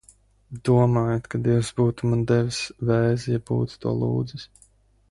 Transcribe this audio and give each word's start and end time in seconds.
Domājat, 0.69 1.27
ka 1.35 1.41
Dievs 1.49 1.69
būtu 1.81 2.09
man 2.13 2.27
devis 2.33 2.65
vēzi, 2.91 3.35
ja 3.37 3.45
būtu 3.53 3.81
to 3.87 3.97
lūdzis? 4.03 4.53